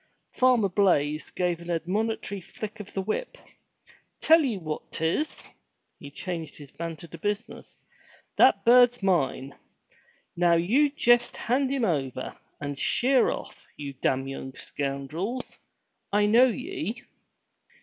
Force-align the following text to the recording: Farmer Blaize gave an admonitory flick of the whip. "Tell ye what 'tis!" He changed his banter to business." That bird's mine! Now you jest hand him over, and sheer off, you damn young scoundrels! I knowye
Farmer 0.33 0.67
Blaize 0.69 1.29
gave 1.29 1.59
an 1.59 1.69
admonitory 1.69 2.41
flick 2.41 2.79
of 2.79 2.91
the 2.95 3.03
whip. 3.03 3.37
"Tell 4.19 4.41
ye 4.41 4.57
what 4.57 4.91
'tis!" 4.91 5.43
He 5.99 6.09
changed 6.09 6.57
his 6.57 6.71
banter 6.71 7.05
to 7.05 7.19
business." 7.19 7.79
That 8.39 8.65
bird's 8.65 9.03
mine! 9.03 9.53
Now 10.35 10.55
you 10.55 10.89
jest 10.89 11.37
hand 11.37 11.69
him 11.71 11.85
over, 11.85 12.35
and 12.59 12.79
sheer 12.79 13.29
off, 13.29 13.67
you 13.77 13.93
damn 13.93 14.27
young 14.27 14.55
scoundrels! 14.55 15.59
I 16.11 16.25
knowye 16.25 17.03